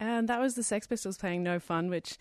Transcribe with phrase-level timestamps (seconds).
[0.00, 2.16] And that was the Sex Pistols playing No Fun, which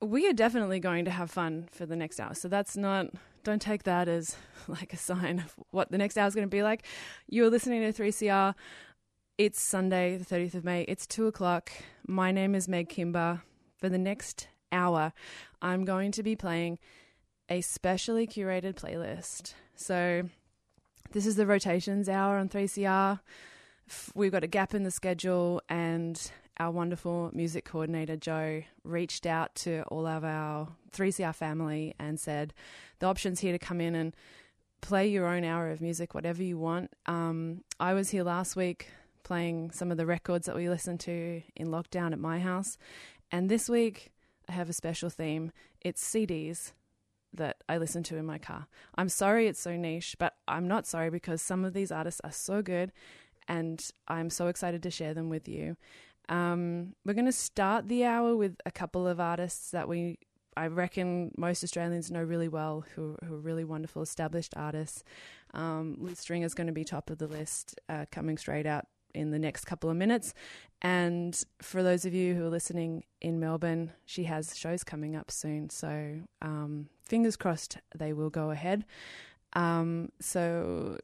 [0.00, 2.34] we are definitely going to have fun for the next hour.
[2.34, 3.08] So that's not,
[3.44, 4.36] don't take that as
[4.68, 6.86] like a sign of what the next hour is going to be like.
[7.28, 8.54] You're listening to 3CR.
[9.36, 10.82] It's Sunday, the 30th of May.
[10.82, 11.70] It's two o'clock.
[12.06, 13.42] My name is Meg Kimber.
[13.76, 15.12] For the next hour,
[15.60, 16.78] I'm going to be playing
[17.48, 19.54] a specially curated playlist.
[19.74, 20.22] So
[21.10, 23.20] this is the rotations hour on 3CR.
[24.14, 26.30] We've got a gap in the schedule, and
[26.62, 32.54] our wonderful music coordinator, Joe, reached out to all of our 3CR family and said,
[33.00, 34.14] The option's here to come in and
[34.80, 36.92] play your own hour of music, whatever you want.
[37.06, 38.88] Um, I was here last week
[39.24, 42.78] playing some of the records that we listened to in lockdown at my house.
[43.32, 44.12] And this week,
[44.48, 45.50] I have a special theme.
[45.80, 46.72] It's CDs
[47.34, 48.68] that I listen to in my car.
[48.94, 52.32] I'm sorry it's so niche, but I'm not sorry because some of these artists are
[52.32, 52.92] so good
[53.48, 55.76] and I'm so excited to share them with you.
[56.28, 60.18] Um, we're going to start the hour with a couple of artists that we,
[60.56, 65.02] I reckon, most Australians know really well, who, who are really wonderful established artists.
[65.54, 68.86] Um, Liz Stringer is going to be top of the list, uh, coming straight out
[69.14, 70.32] in the next couple of minutes.
[70.80, 75.30] And for those of you who are listening in Melbourne, she has shows coming up
[75.30, 75.70] soon.
[75.70, 78.84] So um, fingers crossed they will go ahead.
[79.52, 80.98] Um, so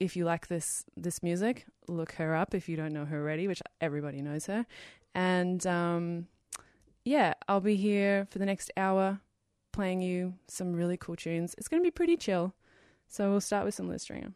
[0.00, 3.48] if you like this this music, look her up if you don't know her already,
[3.48, 4.66] which everybody knows her.
[5.14, 6.26] And um,
[7.04, 9.20] yeah, I'll be here for the next hour
[9.72, 11.54] playing you some really cool tunes.
[11.58, 12.54] It's going to be pretty chill.
[13.08, 14.32] So we'll start with some Liz Stringer.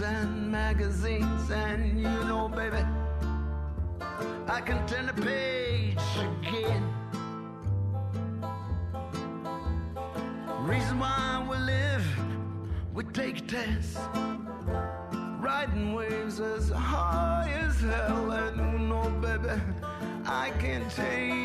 [0.00, 2.84] and magazines, and you know, baby,
[4.46, 6.84] I can turn the page again.
[10.60, 12.06] Reason why we live,
[12.94, 13.98] we take tests.
[15.40, 19.60] Riding waves as high as hell, and you know, baby,
[20.24, 21.41] I can take.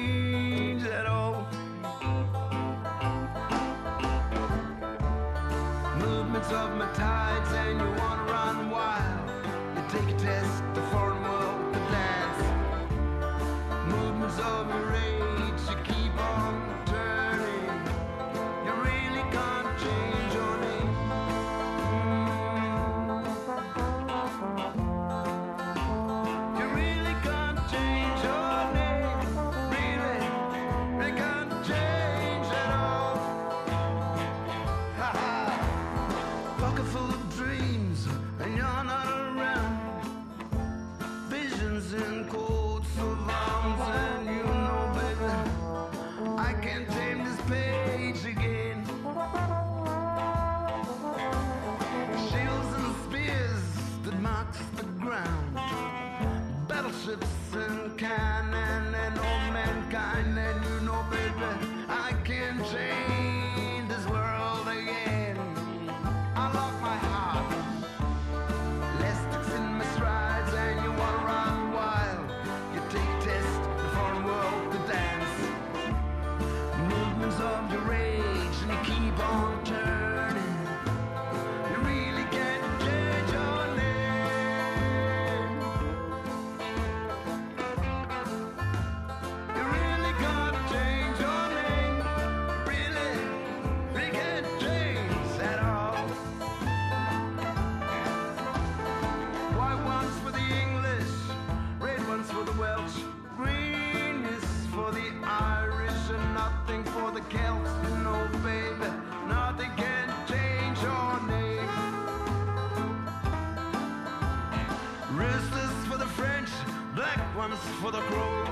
[115.17, 116.47] Restless for the French,
[116.93, 118.45] black ones for the crow.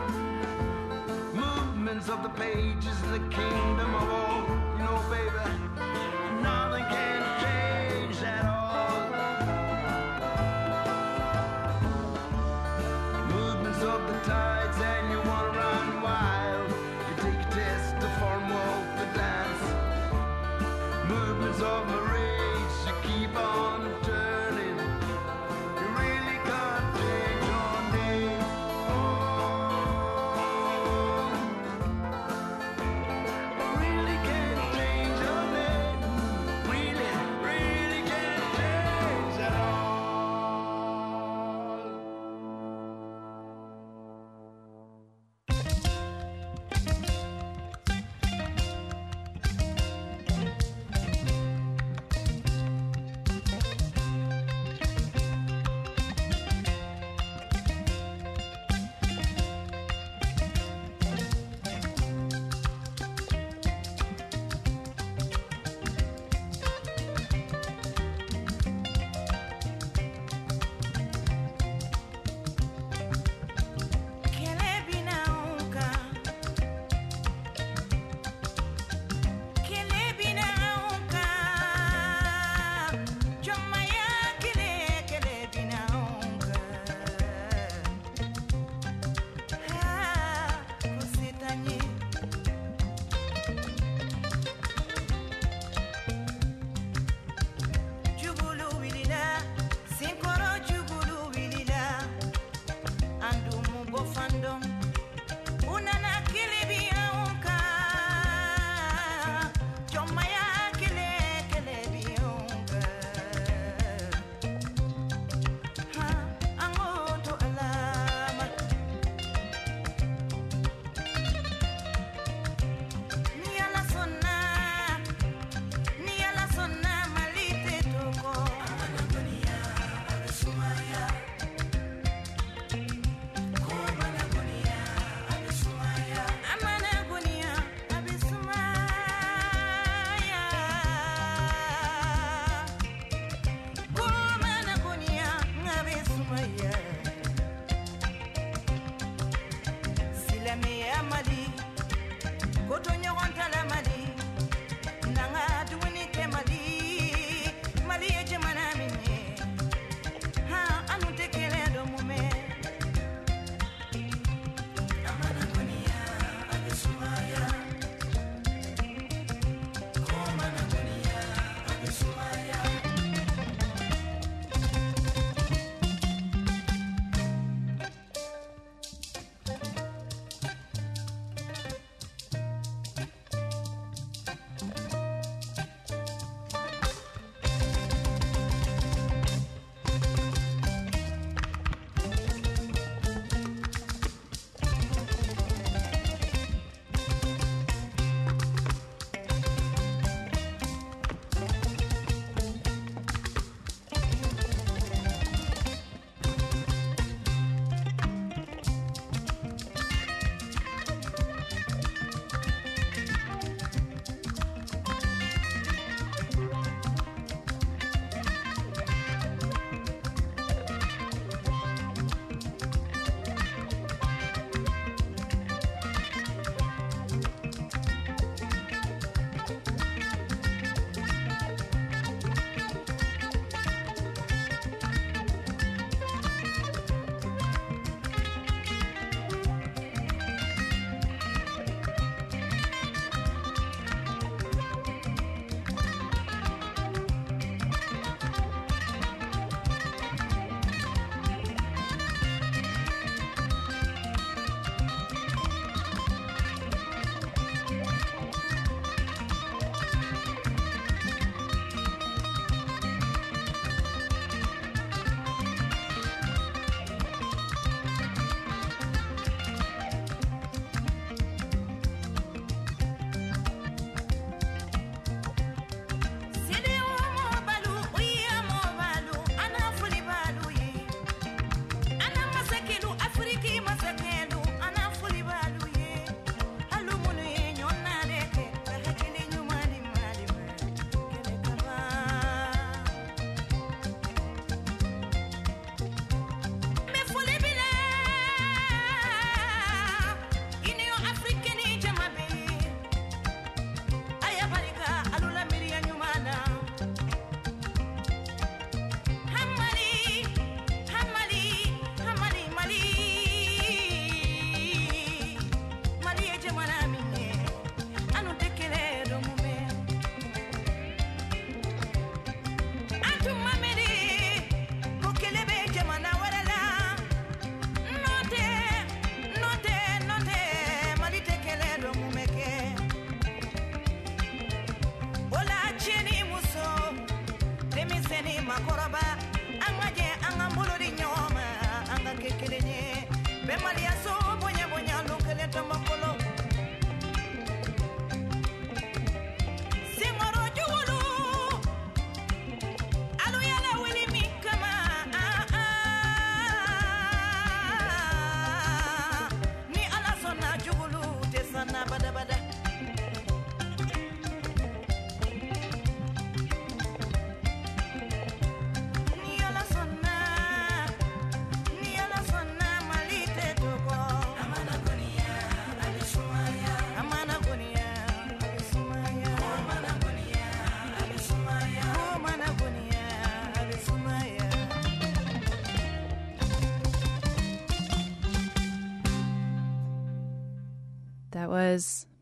[1.32, 4.42] Movements of the pages in the kingdom of all.
[4.76, 5.85] You know, baby.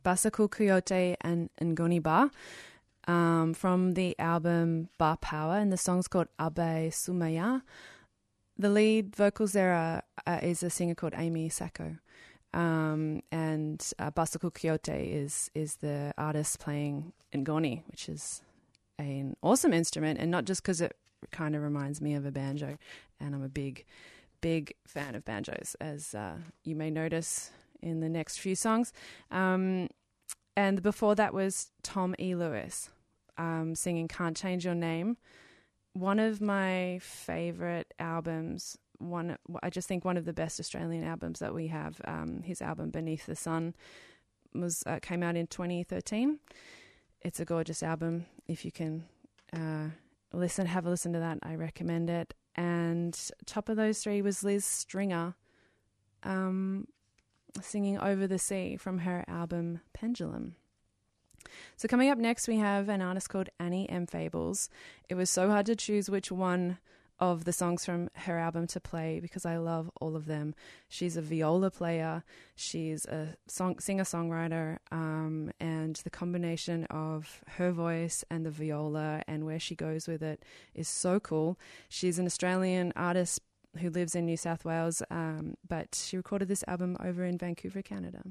[0.05, 2.31] Was Bassekou Kouyaté and Ngoni Ba
[3.07, 7.61] um, from the album Ba Power, and the song's called Abe Sumaya.
[8.57, 11.99] The lead vocals there are, uh, is a singer called Amy Sacko,
[12.53, 18.41] um, and uh, Bassekou Kouyaté is is the artist playing Ngoni, which is
[18.99, 20.95] an awesome instrument, and not just because it
[21.31, 22.77] kind of reminds me of a banjo,
[23.19, 23.85] and I'm a big,
[24.41, 27.51] big fan of banjos, as uh, you may notice
[27.83, 28.93] in the next few songs.
[29.29, 29.89] Um,
[30.55, 32.35] and before that was Tom E.
[32.35, 32.89] Lewis
[33.37, 35.17] um, singing Can't Change Your Name.
[35.93, 38.77] One of my favorite albums.
[38.97, 42.01] One, I just think one of the best Australian albums that we have.
[42.05, 43.75] Um, his album Beneath the Sun
[44.53, 46.39] was uh, came out in 2013.
[47.21, 48.25] It's a gorgeous album.
[48.47, 49.05] If you can
[49.51, 49.89] uh,
[50.31, 51.39] listen, have a listen to that.
[51.43, 52.33] I recommend it.
[52.55, 55.35] And top of those three was Liz Stringer.
[56.23, 56.87] Um,
[57.61, 60.55] singing Over the Sea from her album Pendulum.
[61.75, 64.07] So, coming up next, we have an artist called Annie M.
[64.07, 64.69] Fables.
[65.09, 66.77] It was so hard to choose which one
[67.19, 70.55] of the songs from her album to play because I love all of them.
[70.89, 72.23] She's a viola player,
[72.55, 79.21] she's a song singer songwriter, um, and the combination of her voice and the viola
[79.27, 81.57] and where she goes with it is so cool.
[81.87, 83.39] She's an Australian artist
[83.79, 87.81] who lives in New South Wales, um, but she recorded this album over in Vancouver,
[87.81, 88.21] Canada.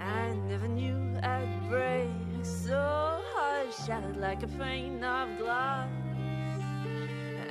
[0.00, 2.08] I never knew I'd break
[2.42, 6.01] so hard, shattered like a pane of glass.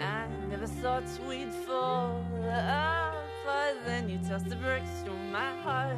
[0.02, 5.98] I never thought we'd fall apart, then you tossed the bricks through my heart.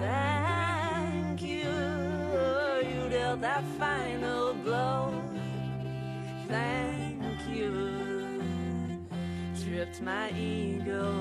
[0.00, 1.68] Thank you,
[2.88, 5.12] you dealt that final blow.
[6.48, 9.04] Thank you,
[9.62, 11.12] tripped my ego.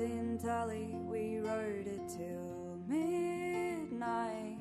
[0.00, 4.58] In Tully, we rode it till midnight.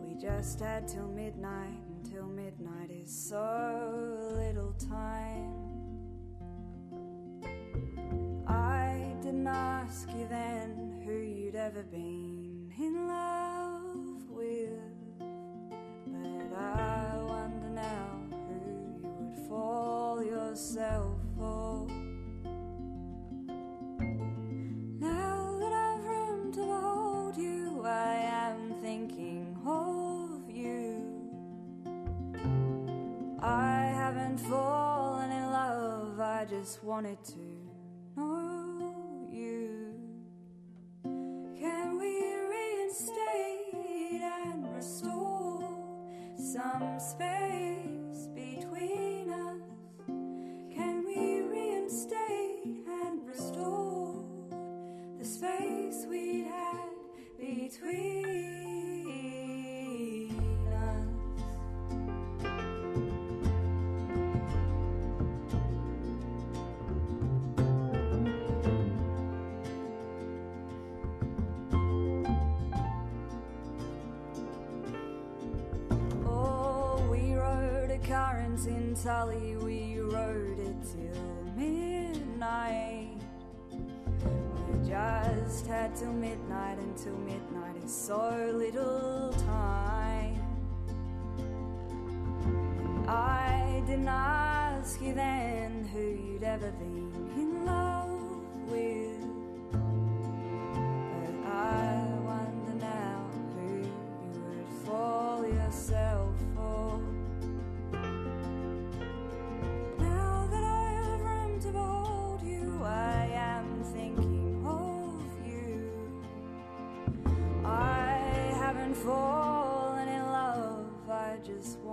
[0.00, 5.07] We just had till midnight, until midnight is so little time.
[36.68, 37.38] Just wanted to
[38.14, 39.94] know you.
[41.02, 45.66] Can we reinstate and restore
[46.36, 49.62] some space between us?
[50.76, 54.22] Can we reinstate and restore
[55.18, 56.90] the space we had
[57.38, 58.27] between
[79.08, 83.16] Tully, we rode it till midnight.
[84.20, 90.36] We just had till midnight, until midnight is so little time.
[93.08, 97.10] I didn't ask you then who you'd ever been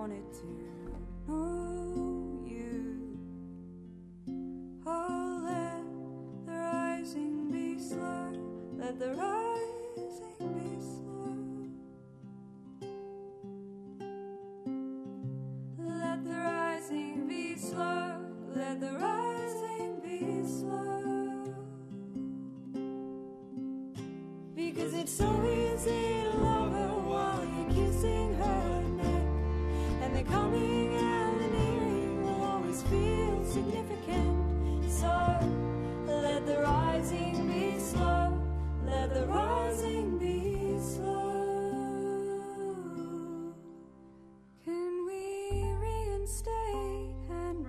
[0.06, 0.75] wanted to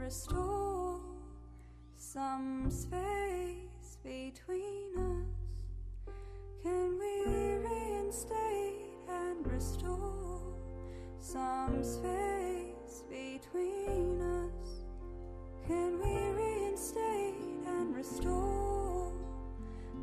[0.07, 1.01] restore
[1.97, 6.13] some space between us?
[6.63, 10.39] Can we reinstate and restore
[11.19, 14.69] some space between us?
[15.67, 17.35] Can we reinstate
[17.67, 19.13] and restore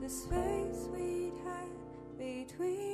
[0.02, 1.72] the space we'd had
[2.18, 2.93] between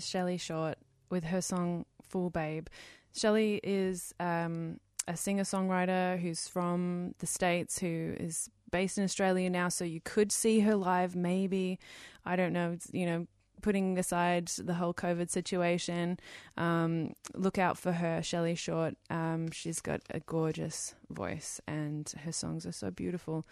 [0.00, 0.78] was Shelley Short
[1.10, 2.68] with her song Fool Babe.
[3.14, 9.50] Shelley is um, a singer songwriter who's from the States, who is based in Australia
[9.50, 11.78] now, so you could see her live maybe.
[12.24, 13.26] I don't know, you know,
[13.60, 16.18] putting aside the whole COVID situation,
[16.56, 18.94] um, look out for her, Shelley Short.
[19.10, 23.46] Um, she's got a gorgeous voice and her songs are so beautiful.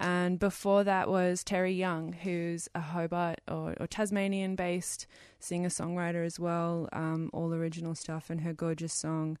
[0.00, 5.06] And before that was Terry Young, who's a Hobart or, or Tasmanian based
[5.38, 9.36] singer songwriter as well, um, all original stuff, and her gorgeous song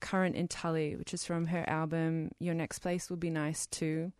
[0.00, 4.12] Current in Tully, which is from her album Your Next Place Will Be Nice Too.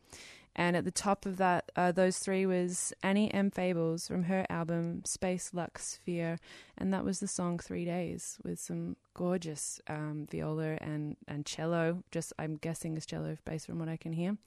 [0.57, 3.51] And at the top of that, uh, those three was Annie M.
[3.51, 6.39] Fables from her album Space Lux Sphere,
[6.79, 12.03] and that was the song Three Days with some gorgeous um, viola and, and cello.
[12.11, 14.39] Just I'm guessing is cello based from what I can hear.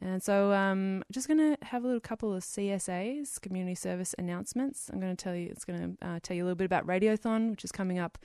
[0.00, 4.90] And so, um, just going to have a little couple of CSAs, community service announcements.
[4.92, 6.86] I'm going to tell you, it's going to uh, tell you a little bit about
[6.86, 8.18] Radiothon, which is coming up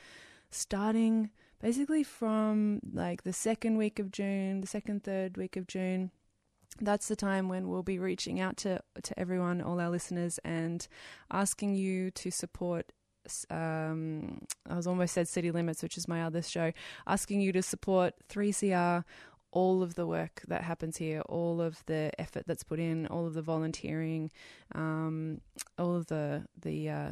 [0.50, 1.30] starting
[1.62, 6.12] basically from like the second week of June, the second, third week of June.
[6.80, 10.86] That's the time when we'll be reaching out to, to everyone, all our listeners, and
[11.32, 12.92] asking you to support
[13.50, 16.72] um, I was almost said City Limits, which is my other show,
[17.06, 19.04] asking you to support 3CR,
[19.52, 23.28] all of the work that happens here, all of the effort that's put in, all
[23.28, 24.32] of the volunteering,
[24.74, 25.42] um,
[25.78, 27.10] all of the the uh,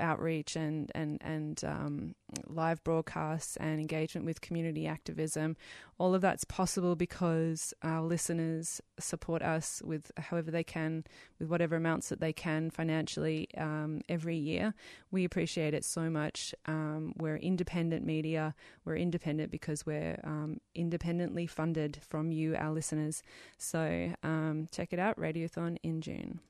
[0.00, 2.14] outreach and and and um,
[2.46, 5.56] live broadcasts and engagement with community activism.
[5.98, 11.04] All of that's possible because our listeners support us with however they can,
[11.38, 14.74] with whatever amounts that they can financially um, every year.
[15.10, 16.54] We appreciate it so much.
[16.66, 18.54] Um, we're independent media.
[18.84, 23.22] We're independent because we're um, independently funded from you, our listeners.
[23.58, 26.40] So um, check it out, Radiothon in June.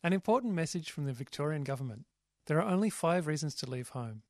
[0.07, 2.05] An important message from the Victorian Government.
[2.47, 4.23] There are only five reasons to leave home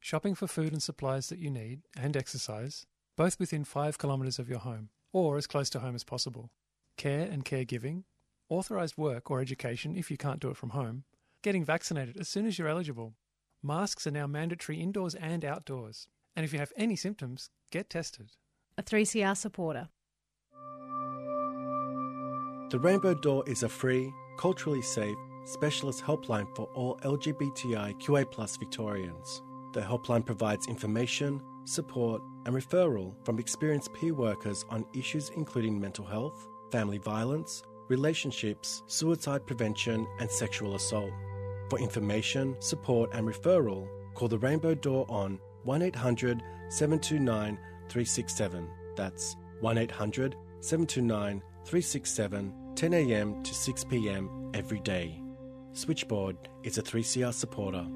[0.00, 4.48] shopping for food and supplies that you need, and exercise, both within five kilometres of
[4.48, 6.50] your home, or as close to home as possible,
[6.96, 8.02] care and caregiving,
[8.48, 11.04] authorised work or education if you can't do it from home,
[11.40, 13.14] getting vaccinated as soon as you're eligible.
[13.62, 18.32] Masks are now mandatory indoors and outdoors, and if you have any symptoms, get tested.
[18.76, 19.88] A 3CR supporter.
[22.72, 29.42] The Rainbow Door is a free, culturally safe, specialist helpline for all LGBTIQA Victorians.
[29.72, 36.04] The helpline provides information, support, and referral from experienced peer workers on issues including mental
[36.04, 41.10] health, family violence, relationships, suicide prevention, and sexual assault.
[41.70, 48.68] For information, support, and referral, call the Rainbow Door on 1800 729 367.
[48.96, 55.20] That's 1800 729 367 10am to 6pm every day.
[55.72, 57.86] Switchboard is a 3CR supporter.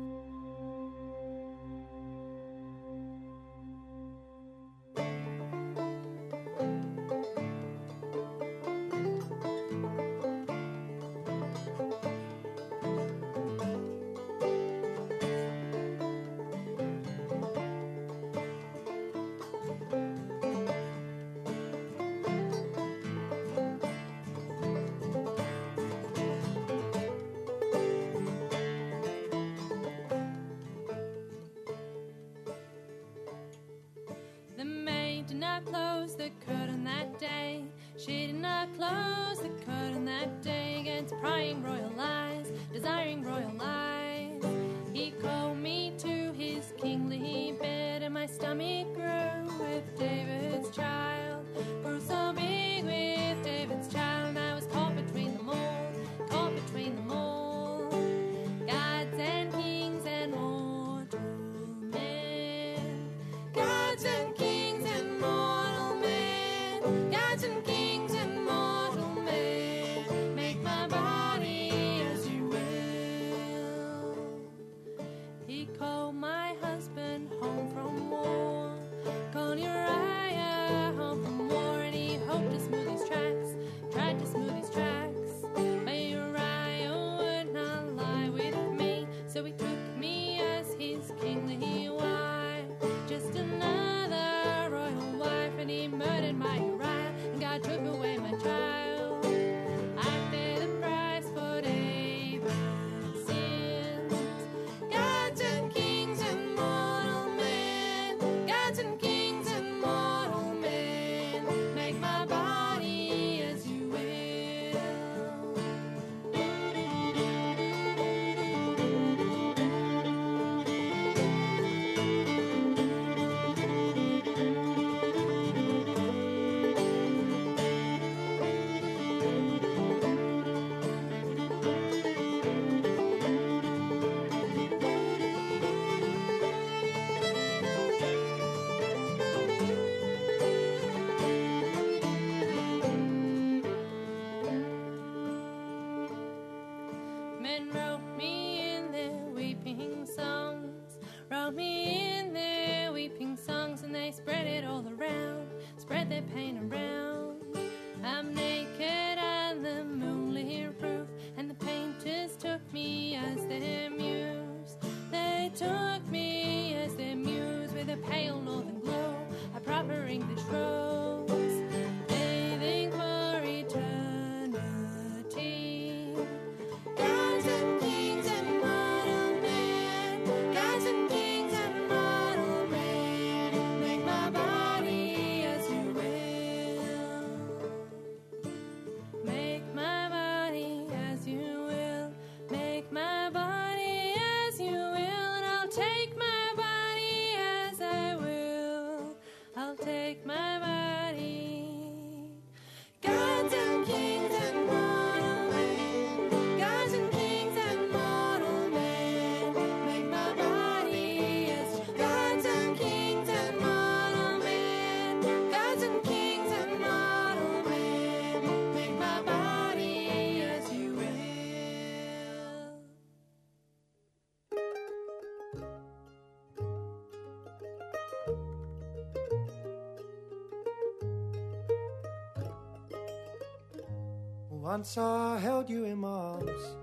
[234.77, 236.77] Once I held you in my arms,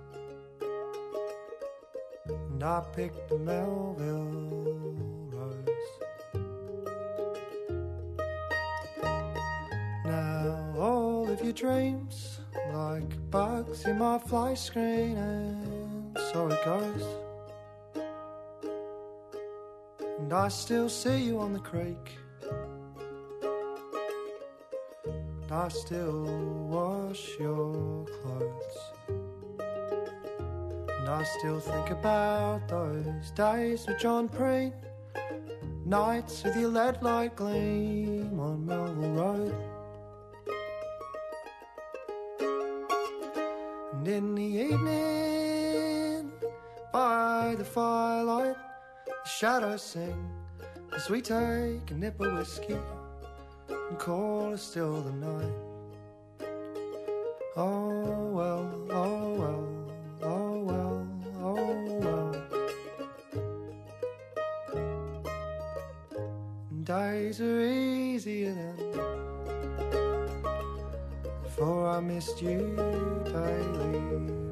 [2.25, 4.95] and I picked a Melville
[5.29, 5.67] rose.
[10.05, 12.39] Now all of your dreams,
[12.73, 17.05] like bugs in my fly screen, and so it goes.
[20.17, 22.17] And I still see you on the creek.
[25.53, 26.23] I still
[26.67, 28.77] wash your clothes.
[30.89, 34.73] And I still think about those days with John Preen,
[35.85, 39.55] nights with your lead light gleam on Melville Road.
[43.93, 46.31] And in the evening,
[46.91, 48.57] by the firelight,
[49.05, 50.31] the shadows sing
[50.95, 52.75] as we take a nip of whiskey
[53.93, 55.53] and cold is still the night.
[57.55, 59.67] Oh well, oh well,
[60.23, 61.07] oh well,
[61.39, 62.31] oh well.
[66.83, 68.77] Days are easier then.
[71.43, 72.75] before I missed you
[73.25, 74.42] daily.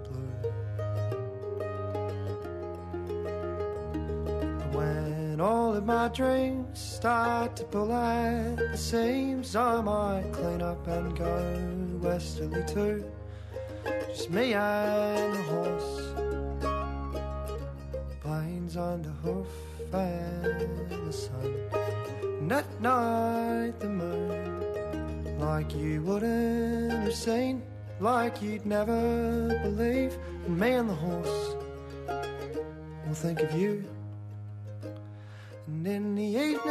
[5.91, 11.35] My dreams start to pull at the seams, I might clean up and go
[11.99, 13.03] westerly too.
[14.07, 15.93] Just me and the horse,
[18.21, 19.51] plains under hoof
[19.93, 21.55] and the sun.
[22.39, 27.63] And at night the moon, like you wouldn't have seen,
[27.99, 30.17] like you'd never believe.
[30.47, 31.55] Me and the horse
[33.05, 33.83] will think of you.
[35.83, 36.67] And in the evening,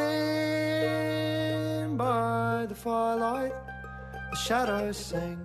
[1.96, 3.52] by the firelight,
[4.30, 5.44] the shadows sing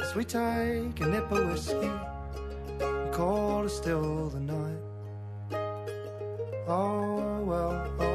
[0.00, 1.90] as we take a nip of whiskey
[2.80, 4.80] and call it still the night.
[6.66, 8.11] Oh well, oh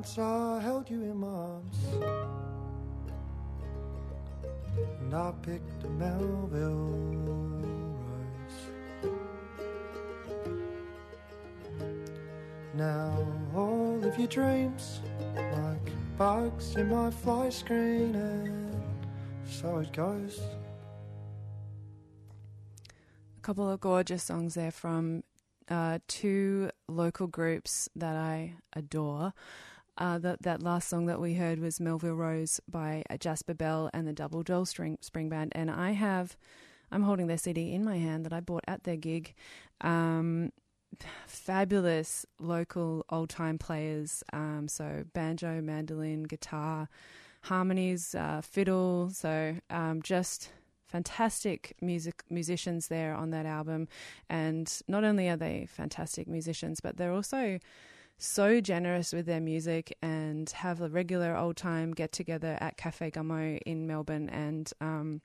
[0.00, 1.76] Once I held you in my arms
[5.02, 6.96] And I picked a Melville
[7.28, 8.56] rose
[12.72, 13.14] Now
[13.54, 15.00] all of your dreams
[15.36, 18.82] Like bugs in my fly screen And
[19.46, 20.40] so it goes
[23.36, 25.24] A couple of gorgeous songs there from
[25.68, 29.34] uh, two local groups that I adore.
[29.98, 33.90] Uh, that that last song that we heard was Melville Rose by uh, Jasper Bell
[33.92, 36.36] and the Double Doll String Spring Band, and I have,
[36.90, 39.34] I'm holding their CD in my hand that I bought at their gig.
[39.82, 40.52] Um,
[41.26, 46.88] fabulous local old time players, um, so banjo, mandolin, guitar,
[47.42, 50.50] harmonies, uh, fiddle, so um, just
[50.86, 53.88] fantastic music musicians there on that album.
[54.28, 57.60] And not only are they fantastic musicians but they're also
[58.20, 63.10] so generous with their music and have a regular old time get together at Cafe
[63.10, 65.22] Gummo in Melbourne and um,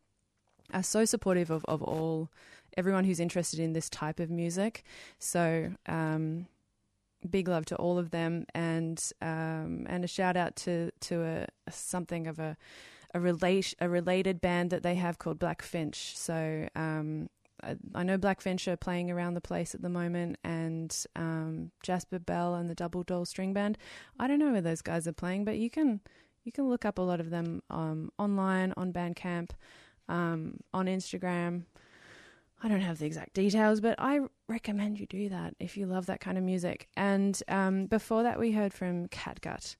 [0.74, 2.30] are so supportive of, of all
[2.78, 4.84] everyone who's interested in this type of music.
[5.20, 6.48] So um,
[7.30, 11.48] big love to all of them and um, and a shout out to to a,
[11.68, 12.58] a something of a
[13.14, 16.18] a relate a related band that they have called Black Finch.
[16.18, 17.30] So um,
[17.64, 22.56] I, know Black are playing around the place at the moment, and um, Jasper Bell
[22.56, 23.78] and the Double Doll String Band.
[24.20, 26.02] I don't know where those guys are playing, but you can
[26.44, 29.52] you can look up a lot of them um, online on Bandcamp,
[30.08, 31.64] um, on Instagram.
[32.64, 36.06] I don't have the exact details, but I recommend you do that if you love
[36.06, 36.88] that kind of music.
[36.96, 39.76] And um, before that, we heard from Catgut.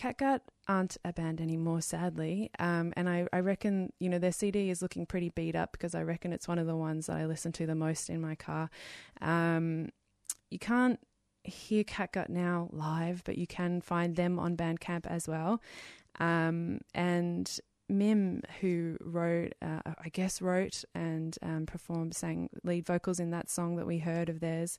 [0.00, 2.50] Catgut aren't a band anymore, sadly.
[2.58, 5.94] Um, and I, I reckon, you know, their CD is looking pretty beat up because
[5.94, 8.34] I reckon it's one of the ones that I listen to the most in my
[8.34, 8.70] car.
[9.20, 9.90] Um,
[10.50, 10.98] you can't
[11.44, 15.60] hear Catgut now live, but you can find them on Bandcamp as well.
[16.18, 23.20] Um, and Mim, who wrote, uh, I guess, wrote and um, performed, sang lead vocals
[23.20, 24.78] in that song that we heard of theirs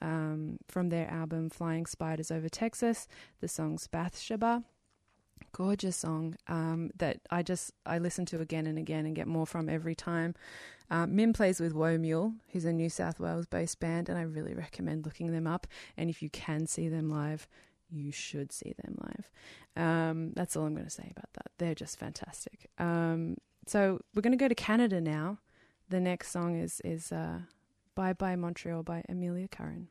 [0.00, 3.06] um, from their album Flying Spiders Over Texas.
[3.40, 4.64] The song's Bathsheba.
[5.52, 9.46] Gorgeous song um, that I just I listen to again and again and get more
[9.46, 10.34] from every time.
[10.90, 14.22] Um, Mim plays with Woe Mule, who's a New South Wales based band, and I
[14.22, 15.66] really recommend looking them up.
[15.96, 17.48] And if you can see them live,
[17.90, 19.30] you should see them live.
[19.76, 21.50] Um, that's all I'm going to say about that.
[21.58, 22.70] They're just fantastic.
[22.78, 23.36] Um,
[23.66, 25.38] so we're going to go to Canada now.
[25.88, 27.40] The next song is is uh,
[27.96, 29.88] "Bye Bye Montreal" by Amelia Curran.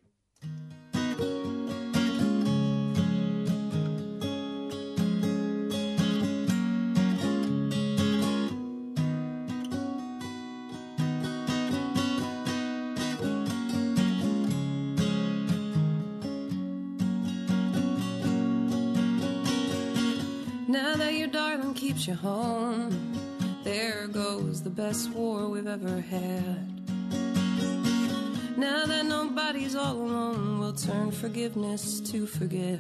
[20.68, 23.18] Now that your darling keeps you home,
[23.64, 26.75] there goes the best war we've ever had.
[28.58, 32.80] Now that nobody's all alone, we'll turn forgiveness to forget.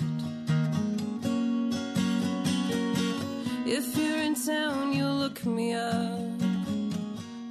[3.65, 6.19] If you're in town, you'll look me up.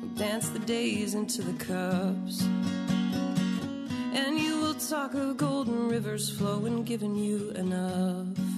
[0.01, 2.43] We'll dance the days into the cups.
[4.14, 8.54] And you will talk of golden rivers flowing, giving you enough.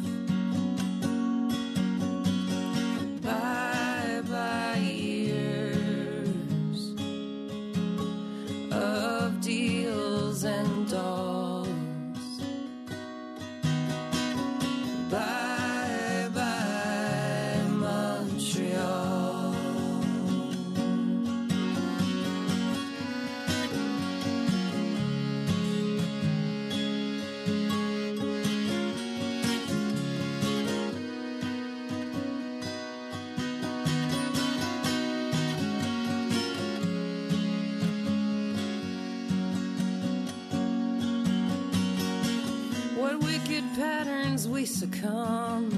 [44.37, 45.71] Patterns we succumb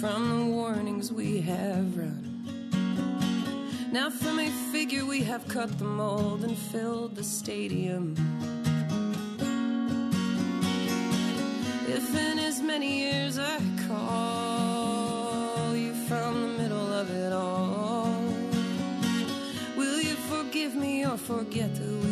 [0.00, 2.22] from the warnings we have run.
[3.90, 8.14] Now, from a figure, we have cut the mold and filled the stadium.
[11.88, 18.14] If in as many years I call you from the middle of it all,
[19.76, 22.11] will you forgive me or forget that we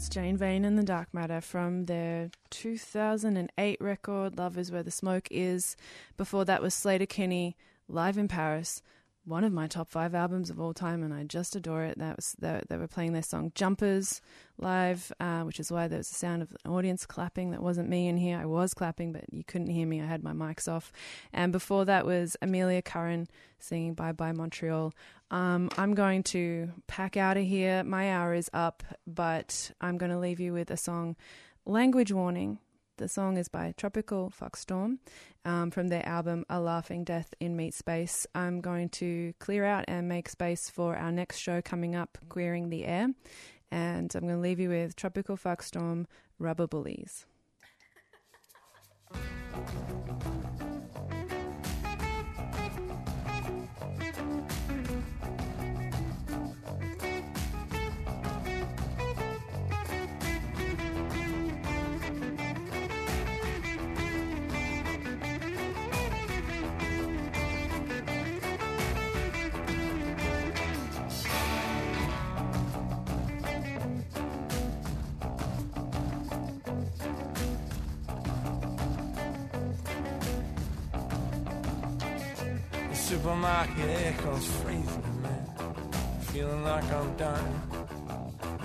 [0.00, 4.90] That's Jane Vane and the Dark Matter from their 2008 record, Love is Where the
[4.90, 5.76] Smoke Is.
[6.16, 7.54] Before that was Sleater-Kinney,
[7.86, 8.80] live in Paris.
[9.30, 11.96] One of my top five albums of all time, and I just adore it.
[12.00, 14.20] That was they, they were playing their song "Jumpers"
[14.58, 17.52] live, uh, which is why there was a sound of an audience clapping.
[17.52, 18.38] That wasn't me in here.
[18.38, 20.00] I was clapping, but you couldn't hear me.
[20.00, 20.92] I had my mics off.
[21.32, 23.28] And before that was Amelia Curran
[23.60, 24.92] singing "Bye Bye Montreal."
[25.30, 27.84] Um, I'm going to pack out of here.
[27.84, 31.14] My hour is up, but I'm going to leave you with a song,
[31.64, 32.58] "Language Warning."
[33.00, 34.98] The song is by Tropical Foxstorm
[35.46, 38.26] um, from their album A Laughing Death in Meat Space.
[38.34, 42.68] I'm going to clear out and make space for our next show coming up, Queering
[42.68, 43.08] the Air.
[43.70, 46.04] And I'm going to leave you with Tropical Foxstorm
[46.38, 47.24] Rubber Bullies.
[83.10, 85.44] Supermarket echoes freezing, man.
[86.30, 87.60] Feeling like I'm dying.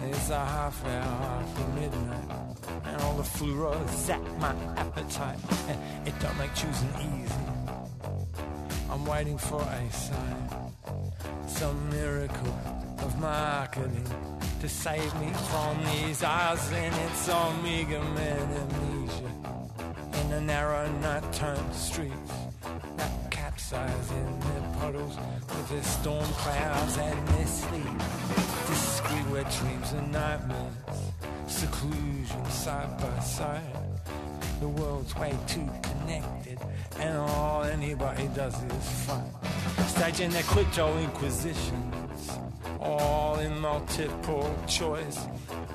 [0.04, 2.58] It's a half hour after midnight.
[2.86, 5.40] And all the fluoro zap my appetite.
[6.06, 7.46] It don't make choosing easy.
[8.92, 10.48] I'm waiting for a sign.
[11.48, 12.56] Some miracle
[13.00, 14.08] of marketing
[14.62, 19.32] to save me from these eyes and its omega man amnesia.
[20.22, 22.45] In the narrow night-turned streets
[23.70, 27.98] capsize in their puddles with their storm clouds and their sleep.
[28.68, 31.12] Discreet where dreams and nightmares,
[31.48, 33.62] seclusion side by side.
[34.60, 36.60] The world's way too connected,
[37.00, 39.32] and all anybody does is fight.
[39.88, 42.32] Staging their crypto inquisitions,
[42.80, 45.26] all in multiple choice,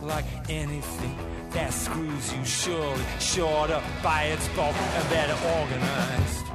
[0.02, 1.18] like anything
[1.50, 3.70] that screws you surely short
[4.02, 6.49] by its bulk and better organized,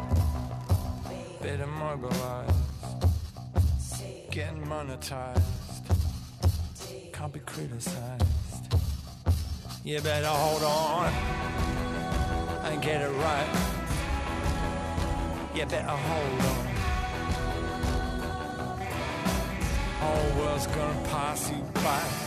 [4.32, 5.42] getting monetized,
[7.14, 8.24] can't be criticized.
[9.84, 11.14] You better hold on
[12.66, 13.48] and get it right.
[15.56, 16.66] You better hold on.
[20.02, 22.25] Whole world's gonna pass you by.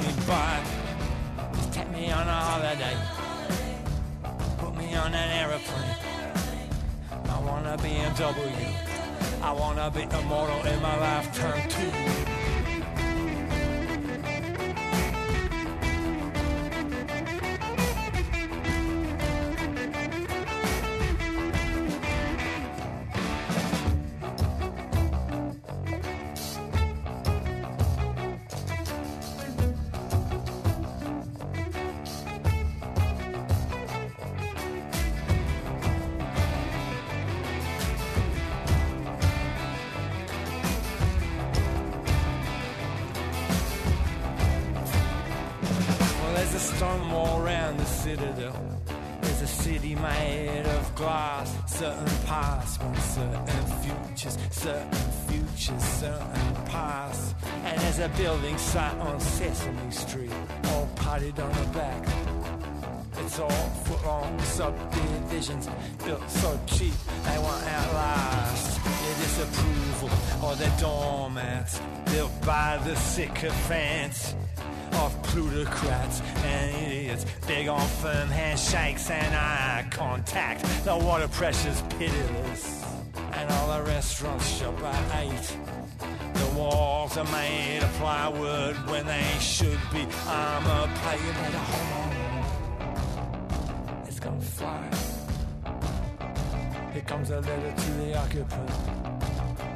[0.00, 0.60] Me by.
[1.70, 2.96] Take me on a holiday.
[4.58, 5.96] Put me on an aeroplane.
[7.28, 8.52] I wanna be a W.
[9.42, 12.41] I wanna be immortal in my lifetime too.
[65.48, 70.10] Built so cheap they won't outlast your disapproval
[70.44, 71.80] or their doormats
[72.12, 74.36] built by the sycophants
[74.92, 80.64] of plutocrats and idiots big on firm handshakes and eye contact.
[80.84, 82.84] The water pressure's pitiless
[83.32, 85.56] and all the restaurants shut by eight.
[86.34, 91.20] The walls are made of plywood when they should be armor plate.
[91.20, 92.12] You better hold on
[94.12, 95.01] it's gonna fly.
[97.02, 98.70] Here comes a letter to the occupant.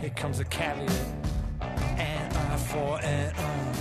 [0.01, 0.91] Here comes a caveat.
[1.61, 3.75] An eye for an eye.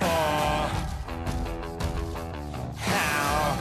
[0.00, 0.88] Oh,
[2.78, 3.56] how,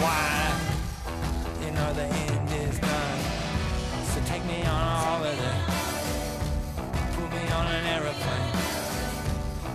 [0.00, 0.60] why?
[1.60, 3.20] You know the end is done.
[4.04, 5.58] So take me on a holiday.
[7.12, 8.52] Put me on an aeroplane.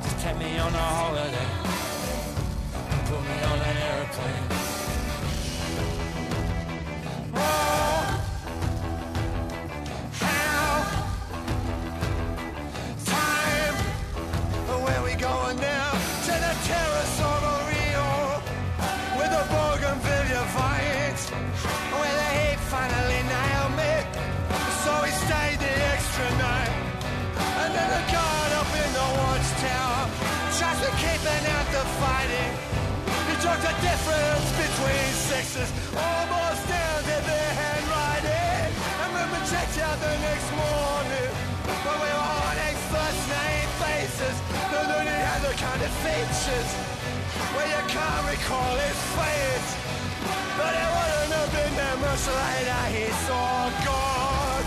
[0.02, 1.48] Just take me on a holiday
[3.06, 4.63] put me on an airplane.
[33.54, 38.74] What a difference between sexes Almost down to their handwriting.
[38.98, 41.30] And when we checked out the next morning
[41.86, 44.38] but we were on a first name faces.
[44.74, 46.70] The loony had the kind of features
[47.54, 49.70] Where you can't recall his face
[50.58, 54.66] But it wouldn't have been that much later He saw God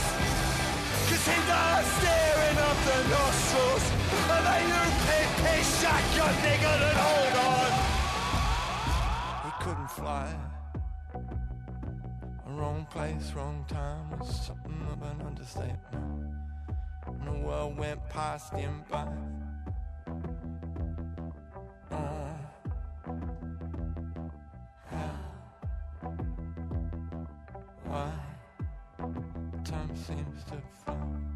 [1.11, 3.85] Cause he died staring up the nostrils
[4.31, 5.43] Of a UPP
[5.75, 7.66] shotgun nigga that hold on
[10.07, 10.37] Fly.
[12.47, 15.81] Wrong place, wrong time was something of an understatement.
[17.09, 19.09] And the world went past him by.
[27.83, 28.13] Why?
[29.65, 31.36] Time seems to fly.